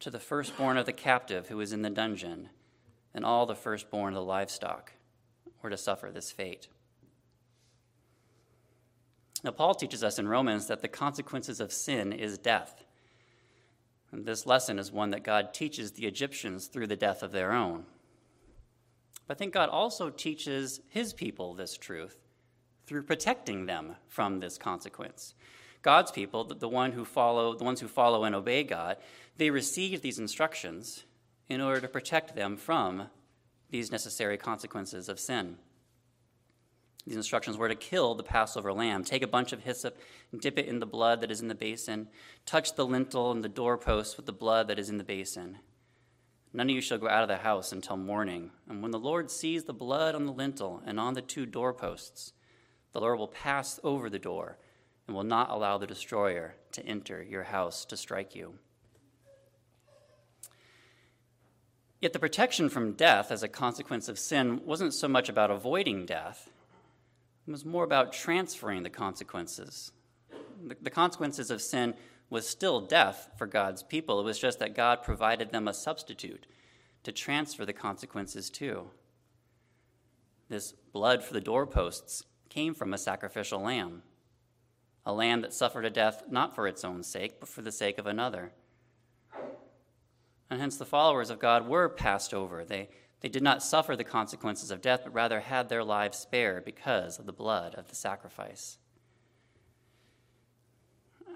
to 0.00 0.10
the 0.10 0.18
firstborn 0.18 0.76
of 0.76 0.86
the 0.86 0.92
captive 0.92 1.48
who 1.48 1.56
was 1.56 1.72
in 1.72 1.82
the 1.82 1.90
dungeon, 1.90 2.50
and 3.14 3.24
all 3.24 3.46
the 3.46 3.54
firstborn 3.54 4.14
of 4.14 4.20
the 4.20 4.24
livestock, 4.24 4.92
were 5.62 5.70
to 5.70 5.76
suffer 5.76 6.10
this 6.10 6.30
fate. 6.30 6.68
Now, 9.44 9.50
Paul 9.52 9.74
teaches 9.74 10.02
us 10.02 10.18
in 10.18 10.28
Romans 10.28 10.66
that 10.66 10.82
the 10.82 10.88
consequences 10.88 11.60
of 11.60 11.72
sin 11.72 12.12
is 12.12 12.38
death. 12.38 12.84
And 14.12 14.24
this 14.24 14.46
lesson 14.46 14.78
is 14.78 14.90
one 14.90 15.10
that 15.10 15.22
God 15.22 15.52
teaches 15.52 15.92
the 15.92 16.06
Egyptians 16.06 16.66
through 16.66 16.86
the 16.86 16.96
death 16.96 17.22
of 17.22 17.32
their 17.32 17.52
own. 17.52 17.84
But 19.26 19.36
I 19.36 19.38
think 19.38 19.52
God 19.52 19.68
also 19.68 20.08
teaches 20.08 20.80
his 20.88 21.12
people 21.12 21.54
this 21.54 21.76
truth 21.76 22.16
through 22.86 23.02
protecting 23.02 23.66
them 23.66 23.96
from 24.08 24.40
this 24.40 24.56
consequence. 24.56 25.34
God's 25.82 26.10
people, 26.10 26.44
the, 26.44 26.68
one 26.68 26.92
who 26.92 27.04
follow, 27.04 27.54
the 27.54 27.64
ones 27.64 27.80
who 27.80 27.88
follow 27.88 28.24
and 28.24 28.34
obey 28.34 28.64
God, 28.64 28.96
they 29.36 29.50
receive 29.50 30.00
these 30.00 30.18
instructions 30.18 31.04
in 31.48 31.60
order 31.60 31.80
to 31.80 31.88
protect 31.88 32.34
them 32.34 32.56
from 32.56 33.08
these 33.70 33.92
necessary 33.92 34.38
consequences 34.38 35.08
of 35.08 35.20
sin. 35.20 35.58
These 37.08 37.16
instructions 37.16 37.56
were 37.56 37.70
to 37.70 37.74
kill 37.74 38.14
the 38.14 38.22
Passover 38.22 38.70
lamb. 38.70 39.02
Take 39.02 39.22
a 39.22 39.26
bunch 39.26 39.54
of 39.54 39.64
hyssop, 39.64 39.96
dip 40.38 40.58
it 40.58 40.66
in 40.66 40.78
the 40.78 40.84
blood 40.84 41.22
that 41.22 41.30
is 41.30 41.40
in 41.40 41.48
the 41.48 41.54
basin. 41.54 42.08
Touch 42.44 42.74
the 42.74 42.84
lintel 42.84 43.30
and 43.30 43.42
the 43.42 43.48
doorpost 43.48 44.18
with 44.18 44.26
the 44.26 44.32
blood 44.32 44.68
that 44.68 44.78
is 44.78 44.90
in 44.90 44.98
the 44.98 45.04
basin. 45.04 45.56
None 46.52 46.68
of 46.68 46.74
you 46.74 46.82
shall 46.82 46.98
go 46.98 47.08
out 47.08 47.22
of 47.22 47.28
the 47.28 47.38
house 47.38 47.72
until 47.72 47.96
morning. 47.96 48.50
And 48.68 48.82
when 48.82 48.90
the 48.90 48.98
Lord 48.98 49.30
sees 49.30 49.64
the 49.64 49.72
blood 49.72 50.14
on 50.14 50.26
the 50.26 50.32
lintel 50.32 50.82
and 50.84 51.00
on 51.00 51.14
the 51.14 51.22
two 51.22 51.46
doorposts, 51.46 52.34
the 52.92 53.00
Lord 53.00 53.18
will 53.18 53.28
pass 53.28 53.80
over 53.82 54.10
the 54.10 54.18
door, 54.18 54.58
and 55.06 55.16
will 55.16 55.24
not 55.24 55.48
allow 55.48 55.78
the 55.78 55.86
destroyer 55.86 56.56
to 56.72 56.84
enter 56.84 57.22
your 57.22 57.44
house 57.44 57.86
to 57.86 57.96
strike 57.96 58.34
you. 58.34 58.58
Yet 62.02 62.12
the 62.12 62.18
protection 62.18 62.68
from 62.68 62.92
death 62.92 63.30
as 63.30 63.42
a 63.42 63.48
consequence 63.48 64.10
of 64.10 64.18
sin 64.18 64.60
wasn't 64.66 64.92
so 64.92 65.08
much 65.08 65.30
about 65.30 65.50
avoiding 65.50 66.04
death, 66.04 66.50
it 67.48 67.52
was 67.52 67.64
more 67.64 67.84
about 67.84 68.12
transferring 68.12 68.82
the 68.82 68.90
consequences. 68.90 69.90
The, 70.66 70.76
the, 70.82 70.90
consequences 70.90 71.50
of 71.50 71.62
sin 71.62 71.94
was 72.28 72.46
still 72.46 72.82
death 72.82 73.30
for 73.38 73.46
God's 73.46 73.82
people. 73.82 74.20
It 74.20 74.24
was 74.24 74.38
just 74.38 74.58
that 74.58 74.74
God 74.74 75.02
provided 75.02 75.50
them 75.50 75.66
a 75.66 75.72
substitute 75.72 76.46
to 77.04 77.10
transfer 77.10 77.64
the 77.64 77.72
consequences 77.72 78.50
to. 78.50 78.90
This 80.50 80.72
blood 80.92 81.24
for 81.24 81.32
the 81.32 81.40
doorposts 81.40 82.22
came 82.50 82.74
from 82.74 82.92
a 82.92 82.98
sacrificial 82.98 83.62
lamb, 83.62 84.02
a 85.06 85.14
lamb 85.14 85.40
that 85.40 85.54
suffered 85.54 85.86
a 85.86 85.90
death 85.90 86.24
not 86.28 86.54
for 86.54 86.66
its 86.66 86.84
own 86.84 87.02
sake, 87.02 87.40
but 87.40 87.48
for 87.48 87.62
the 87.62 87.72
sake 87.72 87.96
of 87.96 88.06
another. 88.06 88.52
And 90.50 90.60
hence 90.60 90.76
the 90.76 90.84
followers 90.84 91.30
of 91.30 91.38
God 91.38 91.66
were 91.66 91.88
passed 91.88 92.34
over. 92.34 92.62
They, 92.62 92.90
they 93.20 93.28
did 93.28 93.42
not 93.42 93.62
suffer 93.62 93.96
the 93.96 94.04
consequences 94.04 94.70
of 94.70 94.80
death, 94.80 95.00
but 95.04 95.14
rather 95.14 95.40
had 95.40 95.68
their 95.68 95.82
lives 95.82 96.18
spared 96.18 96.64
because 96.64 97.18
of 97.18 97.26
the 97.26 97.32
blood 97.32 97.74
of 97.74 97.88
the 97.88 97.94
sacrifice. 97.94 98.78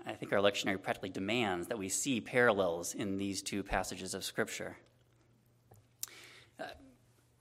I 0.06 0.12
think 0.12 0.32
our 0.32 0.38
lectionary 0.38 0.80
practically 0.80 1.10
demands 1.10 1.68
that 1.68 1.78
we 1.78 1.88
see 1.88 2.20
parallels 2.20 2.94
in 2.94 3.18
these 3.18 3.42
two 3.42 3.62
passages 3.62 4.14
of 4.14 4.24
Scripture. 4.24 4.76
Uh, 6.58 6.64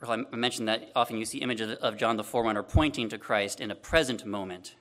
I 0.08 0.36
mentioned 0.36 0.68
that 0.68 0.92
often 0.96 1.18
you 1.18 1.26
see 1.26 1.40
images 1.40 1.78
of 1.78 1.98
John 1.98 2.18
the 2.18 2.24
Forerunner 2.24 2.64
pointing 2.64 3.10
to 3.10 3.18
Christ 3.18 3.60
in 3.60 3.72
a 3.72 3.76
present 3.76 4.26
moment 4.26 4.76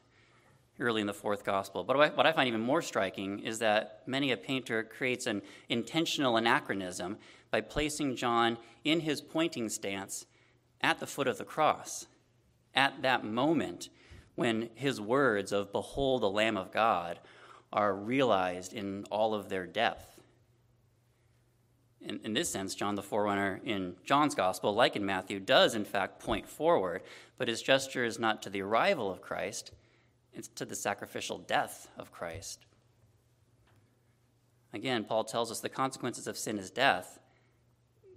early 0.79 1.03
in 1.03 1.07
the 1.07 1.15
fourth 1.15 1.45
gospel. 1.45 1.85
But 1.85 2.17
what 2.17 2.27
I 2.27 2.33
find 2.33 2.49
even 2.49 2.61
more 2.61 2.81
striking 2.81 3.41
is 3.41 3.59
that 3.59 4.03
many 4.07 4.33
a 4.33 4.37
painter 4.37 4.83
creates 4.83 5.27
an 5.27 5.43
intentional 5.69 6.39
anachronism 6.39 7.19
by 7.51 7.61
placing 7.61 8.17
John 8.17 8.59
in 8.85 9.01
his 9.01 9.21
pointing 9.21 9.69
stance 9.69 10.27
at 10.81 10.99
the 10.99 11.07
foot 11.07 11.29
of 11.29 11.39
the 11.39 11.45
cross, 11.45 12.07
at 12.75 13.03
that 13.03 13.25
moment 13.25 13.89
when 14.35 14.71
his 14.75 15.01
words 15.01 15.53
of, 15.53 15.73
Behold 15.73 16.23
the 16.23 16.31
Lamb 16.31 16.57
of 16.57 16.73
God, 16.73 17.19
are 17.73 17.95
realized 17.95 18.73
in 18.73 19.05
all 19.11 19.35
of 19.35 19.49
their 19.49 19.67
depth. 19.67 20.07
In, 22.01 22.21
in, 22.25 22.33
this 22.33 22.49
sense, 22.49 22.75
John 22.75 22.95
the 22.95 23.03
Forerunner 23.03 23.61
in 23.63 23.97
John's 24.05 24.35
Gospel, 24.35 24.75
like 24.75 24.97
in 24.97 25.05
Matthew, 25.05 25.39
does 25.39 25.75
in 25.75 25.85
fact 25.85 26.21
point 26.21 26.49
forward, 26.49 27.03
but 27.37 27.49
his 27.49 27.61
gesture 27.61 28.05
is 28.05 28.19
not 28.19 28.43
to 28.43 28.51
the 28.51 28.63
arrival 28.63 29.11
of 29.11 29.21
Christ, 29.21 29.73
it's 30.33 30.49
to 30.49 30.65
the 30.65 30.75
sacrificial 30.75 31.37
death 31.37 31.89
of 31.99 32.11
Christ. 32.11 32.65
Again, 34.73 35.05
Paul 35.05 35.25
tells 35.25 35.51
us 35.51 35.61
the 35.61 35.69
consequences 35.69 36.27
of 36.27 36.39
sin 36.39 36.59
is 36.59 36.71
death, 36.71 37.20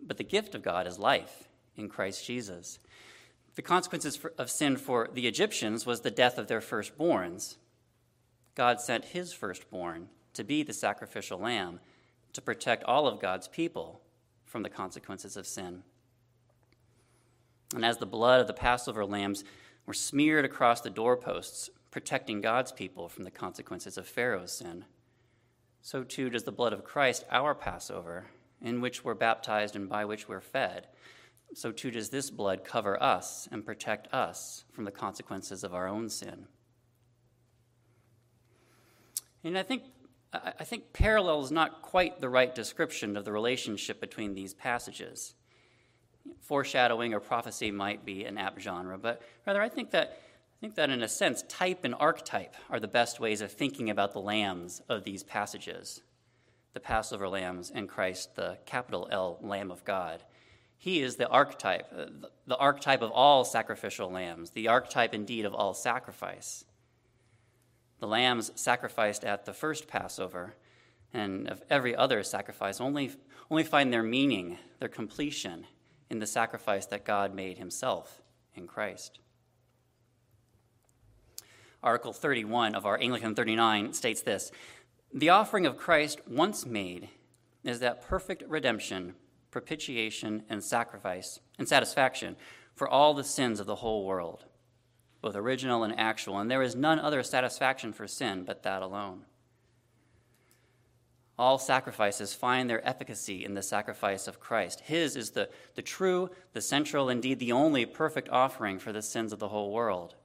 but 0.06 0.18
the 0.18 0.24
gift 0.24 0.56
of 0.56 0.62
God 0.62 0.88
is 0.88 1.00
life 1.00 1.48
in 1.76 1.90
Christ 1.90 2.26
Jesus. 2.26 2.80
The 3.56 3.62
consequences 3.62 4.20
of 4.38 4.50
sin 4.50 4.78
for 4.78 5.10
the 5.14 5.28
Egyptians 5.28 5.86
was 5.86 6.02
the 6.02 6.12
death 6.12 6.38
of 6.38 6.48
their 6.48 6.60
firstborns. 6.60 7.58
God 8.56 8.82
sent 8.82 9.06
his 9.06 9.34
firstborn 9.34 10.10
to 10.34 10.44
be 10.44 10.64
the 10.64 10.74
sacrificial 10.74 11.40
lamb 11.40 11.80
to 12.34 12.42
protect 12.42 12.84
all 12.84 13.08
of 13.08 13.22
God's 13.22 13.48
people 13.48 14.02
from 14.46 14.64
the 14.64 14.70
consequences 14.70 15.38
of 15.38 15.48
sin. 15.48 15.84
And 17.76 17.86
as 17.86 17.98
the 17.98 18.06
blood 18.06 18.42
of 18.42 18.48
the 18.48 18.54
Passover 18.54 19.06
lambs 19.06 19.44
were 19.86 19.94
smeared 19.94 20.46
across 20.46 20.82
the 20.82 20.90
doorposts, 20.90 21.70
protecting 21.92 22.42
God's 22.42 22.72
people 22.72 23.10
from 23.10 23.24
the 23.24 23.32
consequences 23.32 23.98
of 23.98 24.08
Pharaoh's 24.08 24.52
sin, 24.52 24.86
so 25.82 26.04
too 26.04 26.30
does 26.30 26.44
the 26.44 26.52
blood 26.52 26.72
of 26.74 26.84
Christ, 26.84 27.26
our 27.30 27.54
Passover, 27.54 28.28
in 28.64 28.82
which 28.82 29.04
we're 29.04 29.14
baptized 29.14 29.76
and 29.76 29.90
by 29.90 30.06
which 30.06 30.28
we're 30.28 30.42
fed, 30.42 30.88
so 31.54 31.72
too 31.72 31.92
does 31.92 32.10
this 32.10 32.30
blood 32.32 32.64
cover 32.64 33.02
us 33.02 33.48
and 33.52 33.66
protect 33.66 34.12
us 34.14 34.64
from 34.72 34.86
the 34.86 34.92
consequences 34.92 35.64
of 35.64 35.74
our 35.74 35.88
own 35.88 36.10
sin. 36.10 36.48
And 39.44 39.58
I 39.58 39.64
think, 39.64 39.84
I 40.34 40.64
think 40.64 40.94
parallel 40.94 41.44
is 41.44 41.52
not 41.52 41.82
quite 41.82 42.22
the 42.22 42.30
right 42.30 42.56
description 42.56 43.18
of 43.18 43.26
the 43.26 43.32
relationship 43.32 44.00
between 44.00 44.34
these 44.34 44.54
passages. 44.54 45.36
Foreshadowing 46.40 47.14
or 47.14 47.20
prophecy 47.20 47.70
might 47.70 48.06
be 48.06 48.24
an 48.24 48.38
apt 48.38 48.62
genre, 48.62 48.98
but 48.98 49.22
rather 49.46 49.62
I 49.62 49.70
think 49.70 49.92
that 49.92 50.20
I 50.56 50.58
think 50.66 50.76
that 50.76 50.90
in 50.90 51.04
a 51.04 51.10
sense, 51.10 51.44
type 51.50 51.84
and 51.84 51.94
archetype 51.94 52.56
are 52.70 52.80
the 52.80 52.88
best 52.88 53.20
ways 53.20 53.42
of 53.42 53.52
thinking 53.52 53.90
about 53.90 54.14
the 54.14 54.22
lambs 54.22 54.82
of 54.88 55.04
these 55.04 55.22
passages 55.22 56.02
the 56.74 56.80
Passover 56.80 57.28
lambs 57.28 57.72
and 57.74 57.88
Christ, 57.88 58.36
the 58.36 58.58
capital 58.66 59.08
L 59.12 59.38
Lamb 59.42 59.72
of 59.72 59.86
God. 59.86 60.24
He 60.78 61.02
is 61.02 61.16
the 61.16 61.30
archetype, 61.30 61.88
uh, 61.98 62.28
the 62.46 62.58
archetype 62.58 63.02
of 63.02 63.12
all 63.12 63.46
sacrificial 63.46 64.12
lambs, 64.12 64.50
the 64.50 64.68
archetype 64.68 65.14
indeed 65.14 65.46
of 65.46 65.54
all 65.54 65.74
sacrifice. 65.74 66.66
The 68.00 68.08
lambs 68.08 68.52
sacrificed 68.56 69.24
at 69.24 69.46
the 69.46 69.54
first 69.54 69.88
Passover 69.88 70.56
and 71.14 71.48
of 71.48 71.62
every 71.70 71.96
other 71.96 72.24
sacrifice 72.24 72.82
only, 72.82 73.12
only 73.50 73.64
find 73.64 73.94
their 73.94 74.04
meaning, 74.04 74.58
their 74.80 74.90
completion, 74.90 75.68
in 76.10 76.20
the 76.20 76.28
sacrifice 76.28 76.86
that 76.88 77.06
God 77.06 77.34
made 77.34 77.58
himself 77.58 78.22
in 78.56 78.68
Christ. 78.68 79.20
Article 81.82 82.14
31 82.14 82.76
of 82.76 82.86
our 82.86 83.00
Anglican 83.00 83.36
39 83.36 83.94
states 83.94 84.22
this 84.22 84.52
The 85.14 85.30
offering 85.30 85.66
of 85.66 85.78
Christ 85.78 86.22
once 86.28 86.66
made 86.66 87.10
is 87.64 87.80
that 87.80 88.02
perfect 88.02 88.44
redemption, 88.48 89.14
propitiation, 89.52 90.44
and 90.50 90.64
sacrifice 90.64 91.40
and 91.60 91.68
satisfaction 91.68 92.36
for 92.74 92.88
all 92.88 93.14
the 93.14 93.24
sins 93.24 93.60
of 93.60 93.68
the 93.68 93.76
whole 93.76 94.06
world 94.06 94.46
both 95.24 95.38
original 95.38 95.86
and 95.86 95.98
actual, 95.98 96.38
and 96.38 96.52
there 96.52 96.62
is 96.62 96.76
none 96.76 97.00
other 97.00 97.24
satisfaction 97.24 97.94
for 97.94 98.06
sin 98.08 98.44
but 98.44 98.62
that 98.64 98.82
alone. 98.82 99.22
All 101.40 101.58
sacrifices 101.58 102.34
find 102.34 102.70
their 102.70 102.86
efficacy 102.86 103.46
in 103.46 103.54
the 103.54 103.64
sacrifice 103.64 104.28
of 104.28 104.42
Christ. 104.42 104.82
His 104.82 105.16
is 105.16 105.32
the, 105.32 105.50
the 105.76 105.82
true, 105.82 106.30
the 106.52 106.60
central, 106.60 107.10
indeed 107.10 107.40
the 107.40 107.54
only 107.54 107.86
perfect 107.86 108.28
offering 108.28 108.80
for 108.80 108.92
the 108.92 109.02
sins 109.02 109.32
of 109.32 109.40
the 109.40 109.48
whole 109.48 109.72
world. 109.72 110.16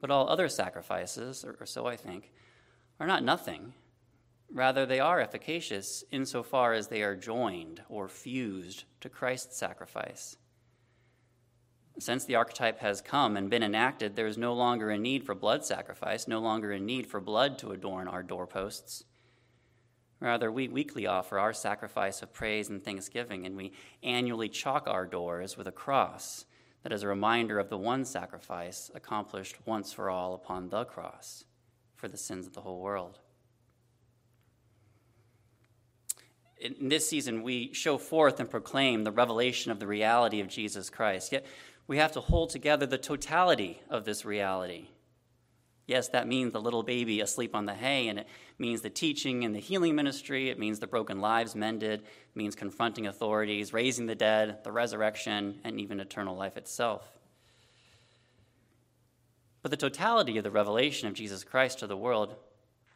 But 0.00 0.10
all 0.10 0.28
other 0.28 0.48
sacrifices, 0.48 1.44
or, 1.44 1.56
or 1.60 1.66
so 1.66 1.86
I 1.86 1.94
think, 1.96 2.32
are 2.98 3.06
not 3.06 3.22
nothing. 3.22 3.74
Rather, 4.50 4.86
they 4.86 5.00
are 5.00 5.20
efficacious 5.20 6.04
insofar 6.10 6.72
as 6.72 6.88
they 6.88 7.02
are 7.02 7.16
joined 7.16 7.82
or 7.88 8.08
fused 8.08 8.84
to 9.00 9.08
Christ's 9.08 9.58
sacrifice. 9.58 10.36
Since 11.98 12.24
the 12.24 12.36
archetype 12.36 12.80
has 12.80 13.00
come 13.00 13.36
and 13.36 13.50
been 13.50 13.62
enacted, 13.62 14.14
there 14.14 14.26
is 14.26 14.38
no 14.38 14.52
longer 14.52 14.90
a 14.90 14.98
need 14.98 15.24
for 15.24 15.34
blood 15.34 15.64
sacrifice, 15.64 16.28
no 16.28 16.40
longer 16.40 16.72
a 16.72 16.78
need 16.78 17.06
for 17.06 17.20
blood 17.20 17.58
to 17.58 17.72
adorn 17.72 18.06
our 18.06 18.22
doorposts. 18.22 19.04
Rather, 20.20 20.52
we 20.52 20.68
weekly 20.68 21.06
offer 21.06 21.38
our 21.38 21.52
sacrifice 21.52 22.22
of 22.22 22.32
praise 22.32 22.68
and 22.68 22.84
thanksgiving, 22.84 23.44
and 23.44 23.56
we 23.56 23.72
annually 24.02 24.48
chalk 24.48 24.86
our 24.86 25.06
doors 25.06 25.56
with 25.56 25.66
a 25.66 25.72
cross 25.72 26.44
that 26.82 26.92
is 26.92 27.02
a 27.02 27.08
reminder 27.08 27.58
of 27.58 27.68
the 27.68 27.78
one 27.78 28.04
sacrifice 28.04 28.90
accomplished 28.94 29.56
once 29.66 29.92
for 29.92 30.08
all 30.08 30.34
upon 30.34 30.68
the 30.68 30.84
cross 30.84 31.44
for 31.96 32.08
the 32.08 32.16
sins 32.16 32.46
of 32.46 32.52
the 32.52 32.60
whole 32.60 32.80
world. 32.80 33.18
In 36.58 36.88
this 36.88 37.08
season, 37.08 37.42
we 37.42 37.72
show 37.74 37.98
forth 37.98 38.40
and 38.40 38.50
proclaim 38.50 39.04
the 39.04 39.12
revelation 39.12 39.70
of 39.70 39.78
the 39.78 39.86
reality 39.86 40.40
of 40.40 40.48
Jesus 40.48 40.88
Christ. 40.88 41.32
Yet 41.32 41.44
we 41.86 41.98
have 41.98 42.12
to 42.12 42.20
hold 42.20 42.50
together 42.50 42.86
the 42.86 42.98
totality 42.98 43.80
of 43.90 44.04
this 44.04 44.24
reality. 44.24 44.88
Yes, 45.86 46.08
that 46.08 46.26
means 46.26 46.52
the 46.52 46.60
little 46.60 46.82
baby 46.82 47.20
asleep 47.20 47.54
on 47.54 47.66
the 47.66 47.74
hay, 47.74 48.08
and 48.08 48.18
it 48.18 48.26
means 48.58 48.80
the 48.80 48.90
teaching 48.90 49.44
and 49.44 49.54
the 49.54 49.60
healing 49.60 49.94
ministry. 49.94 50.50
It 50.50 50.58
means 50.58 50.80
the 50.80 50.86
broken 50.88 51.20
lives 51.20 51.54
mended. 51.54 52.00
It 52.00 52.06
means 52.34 52.56
confronting 52.56 53.06
authorities, 53.06 53.72
raising 53.72 54.06
the 54.06 54.16
dead, 54.16 54.64
the 54.64 54.72
resurrection, 54.72 55.60
and 55.62 55.78
even 55.78 56.00
eternal 56.00 56.36
life 56.36 56.56
itself. 56.56 57.20
But 59.66 59.72
the 59.72 59.88
totality 59.88 60.38
of 60.38 60.44
the 60.44 60.50
revelation 60.52 61.08
of 61.08 61.14
Jesus 61.14 61.42
Christ 61.42 61.80
to 61.80 61.88
the 61.88 61.96
world 61.96 62.36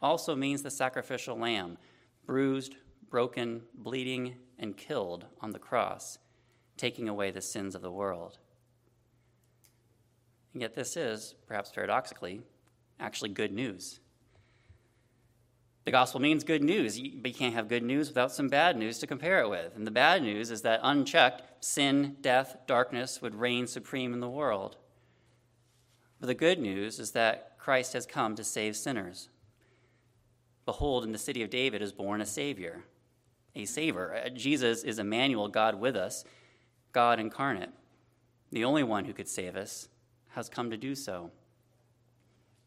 also 0.00 0.36
means 0.36 0.62
the 0.62 0.70
sacrificial 0.70 1.36
lamb, 1.36 1.78
bruised, 2.24 2.76
broken, 3.10 3.62
bleeding, 3.74 4.36
and 4.56 4.76
killed 4.76 5.26
on 5.40 5.50
the 5.50 5.58
cross, 5.58 6.18
taking 6.76 7.08
away 7.08 7.32
the 7.32 7.40
sins 7.40 7.74
of 7.74 7.82
the 7.82 7.90
world. 7.90 8.38
And 10.52 10.62
yet, 10.62 10.76
this 10.76 10.96
is, 10.96 11.34
perhaps 11.48 11.72
paradoxically, 11.72 12.40
actually 13.00 13.30
good 13.30 13.52
news. 13.52 13.98
The 15.86 15.90
gospel 15.90 16.20
means 16.20 16.44
good 16.44 16.62
news, 16.62 17.00
but 17.00 17.32
you 17.32 17.36
can't 17.36 17.54
have 17.54 17.66
good 17.66 17.82
news 17.82 18.06
without 18.06 18.30
some 18.30 18.46
bad 18.46 18.76
news 18.76 19.00
to 19.00 19.08
compare 19.08 19.40
it 19.40 19.50
with. 19.50 19.74
And 19.74 19.88
the 19.88 19.90
bad 19.90 20.22
news 20.22 20.52
is 20.52 20.62
that 20.62 20.78
unchecked, 20.84 21.64
sin, 21.64 22.18
death, 22.20 22.58
darkness 22.68 23.20
would 23.20 23.34
reign 23.34 23.66
supreme 23.66 24.14
in 24.14 24.20
the 24.20 24.30
world. 24.30 24.76
But 26.20 26.26
the 26.26 26.34
good 26.34 26.58
news 26.58 26.98
is 27.00 27.12
that 27.12 27.58
Christ 27.58 27.94
has 27.94 28.06
come 28.06 28.36
to 28.36 28.44
save 28.44 28.76
sinners. 28.76 29.28
Behold, 30.66 31.02
in 31.02 31.12
the 31.12 31.18
city 31.18 31.42
of 31.42 31.50
David 31.50 31.82
is 31.82 31.92
born 31.92 32.20
a 32.20 32.26
Savior, 32.26 32.84
a 33.56 33.64
Savior. 33.64 34.14
Uh, 34.14 34.28
Jesus 34.28 34.84
is 34.84 34.98
Emmanuel, 34.98 35.48
God 35.48 35.80
with 35.80 35.96
us, 35.96 36.24
God 36.92 37.18
incarnate. 37.18 37.70
The 38.52 38.64
only 38.64 38.82
one 38.82 39.06
who 39.06 39.12
could 39.12 39.28
save 39.28 39.56
us 39.56 39.88
has 40.30 40.48
come 40.48 40.70
to 40.70 40.76
do 40.76 40.94
so. 40.94 41.30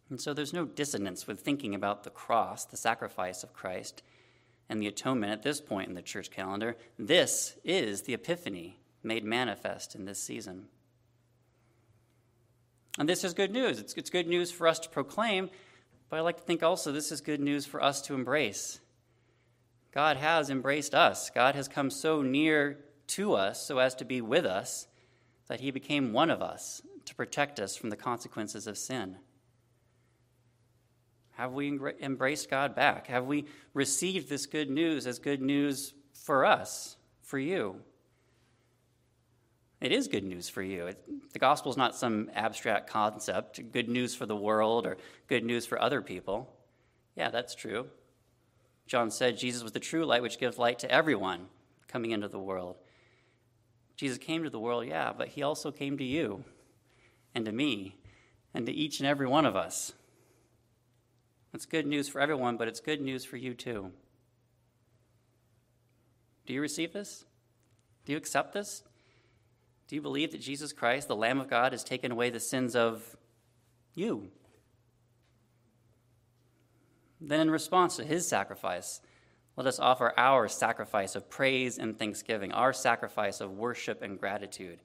And 0.10 0.20
so 0.20 0.34
there's 0.34 0.54
no 0.54 0.66
dissonance 0.66 1.28
with 1.28 1.40
thinking 1.40 1.74
about 1.76 2.04
the 2.04 2.10
cross, 2.10 2.66
the 2.66 2.78
sacrifice 2.78 3.44
of 3.44 3.54
Christ, 3.54 4.04
and 4.70 4.82
the 4.82 4.88
atonement 4.88 5.32
at 5.32 5.44
this 5.44 5.62
point 5.62 5.90
in 5.90 5.96
the 5.96 6.02
church 6.02 6.32
calendar. 6.32 6.76
This 6.98 7.56
is 7.64 8.04
the 8.04 8.14
Epiphany 8.14 8.80
made 9.02 9.24
manifest 9.24 9.96
in 9.96 10.06
this 10.06 10.20
season. 10.20 10.68
And 13.00 13.10
this 13.10 13.24
is 13.24 13.34
good 13.34 13.52
news. 13.52 13.80
It's, 13.80 13.94
it's 13.94 14.10
good 14.10 14.28
news 14.28 14.52
for 14.52 14.68
us 14.68 14.80
to 14.80 14.90
proclaim, 14.90 15.50
but 16.10 16.18
I 16.18 16.22
like 16.22 16.38
to 16.38 16.44
think 16.44 16.62
also 16.62 16.92
this 16.92 17.12
is 17.12 17.22
good 17.22 17.40
news 17.40 17.66
for 17.66 17.82
us 17.84 18.02
to 18.04 18.14
embrace. 18.14 18.80
God 19.92 20.18
has 20.18 20.50
embraced 20.50 20.94
us. 20.94 21.30
God 21.30 21.56
has 21.56 21.68
come 21.68 21.90
so 21.90 22.22
near 22.22 22.80
to 23.08 23.34
us 23.34 23.66
so 23.66 23.80
as 23.80 23.96
to 23.96 24.06
be 24.06 24.22
with 24.22 24.46
us 24.46 24.88
that 25.48 25.60
he 25.60 25.72
became 25.72 26.14
one 26.14 26.30
of 26.30 26.42
us 26.42 26.82
to 27.06 27.16
protect 27.16 27.60
us 27.60 27.76
from 27.76 27.90
the 27.90 27.96
consequences 27.96 28.68
of 28.68 28.78
sin. 28.78 29.18
Have 31.32 31.52
we 31.54 31.80
embraced 32.00 32.50
God 32.50 32.76
back? 32.76 33.08
Have 33.08 33.26
we 33.26 33.46
received 33.74 34.30
this 34.30 34.46
good 34.46 34.70
news 34.70 35.08
as 35.08 35.18
good 35.18 35.42
news 35.42 35.94
for 36.14 36.46
us, 36.46 36.96
for 37.22 37.40
you? 37.40 37.82
It 39.84 39.92
is 39.92 40.08
good 40.08 40.24
news 40.24 40.48
for 40.48 40.62
you. 40.62 40.88
It, 40.88 41.34
the 41.34 41.40
gospel 41.40 41.70
is 41.70 41.76
not 41.76 41.94
some 41.94 42.32
abstract 42.34 42.90
concept, 42.90 43.60
good 43.74 43.90
news 43.90 44.16
for 44.16 44.26
the 44.26 44.36
world 44.36 44.88
or 44.88 44.96
good 45.28 45.44
news 45.44 45.66
for 45.66 45.80
other 45.80 46.02
people. 46.02 46.50
Yeah, 47.18 47.30
that's 47.30 47.54
true. 47.54 47.88
John 48.88 49.12
said 49.12 49.38
Jesus 49.38 49.62
was 49.62 49.74
the 49.74 49.82
true 49.82 50.06
light 50.06 50.22
which 50.22 50.40
gives 50.40 50.58
light 50.58 50.80
to 50.80 50.90
everyone 50.90 51.48
coming 51.90 52.12
into 52.12 52.30
the 52.30 52.40
world. 52.40 52.78
Jesus 53.98 54.18
came 54.18 54.46
to 54.46 54.50
the 54.50 54.60
world, 54.60 54.88
yeah, 54.88 55.12
but 55.12 55.28
he 55.28 55.44
also 55.44 55.70
came 55.70 55.98
to 55.98 56.04
you 56.06 56.46
and 57.36 57.44
to 57.44 57.52
me 57.52 57.98
and 58.54 58.66
to 58.66 58.72
each 58.72 59.02
and 59.02 59.08
every 59.08 59.28
one 59.28 59.46
of 59.46 59.58
us. 59.58 59.92
It's 61.54 61.66
good 61.66 61.86
news 61.86 62.08
for 62.08 62.22
everyone, 62.22 62.56
but 62.56 62.70
it's 62.70 62.80
good 62.80 63.02
news 63.02 63.26
for 63.26 63.36
you 63.36 63.54
too. 63.54 63.92
Do 66.46 66.54
you 66.54 66.62
receive 66.62 66.94
this? 66.94 67.26
Do 68.06 68.14
you 68.14 68.18
accept 68.18 68.54
this? 68.54 68.84
Do 69.94 69.98
you 69.98 70.02
believe 70.02 70.32
that 70.32 70.42
Jesus 70.42 70.74
Christ, 70.74 71.08
the 71.08 71.16
Lamb 71.16 71.40
of 71.40 71.48
God, 71.48 71.72
has 71.72 71.84
taken 71.84 72.12
away 72.12 72.32
the 72.32 72.40
sins 72.40 72.76
of 72.76 73.16
you? 73.94 74.32
Then, 77.22 77.40
in 77.40 77.52
response 77.52 77.98
to 77.98 78.04
his 78.04 78.28
sacrifice, 78.28 79.02
let 79.56 79.68
us 79.68 79.78
offer 79.78 80.12
our 80.18 80.48
sacrifice 80.48 81.16
of 81.16 81.30
praise 81.30 81.78
and 81.78 82.00
thanksgiving, 82.00 82.52
our 82.52 82.74
sacrifice 82.74 83.40
of 83.40 83.52
worship 83.52 84.02
and 84.02 84.20
gratitude 84.20 84.80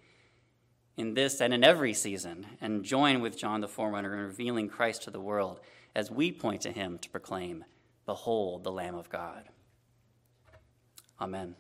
in 0.99 1.15
this 1.15 1.41
and 1.41 1.55
in 1.55 1.65
every 1.65 1.95
season, 1.95 2.45
and 2.61 2.85
join 2.85 3.23
with 3.23 3.39
John 3.39 3.63
the 3.63 3.67
Forerunner 3.67 4.13
in 4.13 4.21
revealing 4.21 4.69
Christ 4.69 5.05
to 5.05 5.11
the 5.11 5.19
world 5.19 5.59
as 5.97 6.11
we 6.11 6.33
point 6.33 6.61
to 6.61 6.71
him 6.71 6.99
to 6.99 7.09
proclaim, 7.09 7.65
Behold 8.05 8.63
the 8.63 8.73
Lamb 8.73 8.95
of 8.95 9.09
God. 9.09 9.49
Amen. 11.19 11.55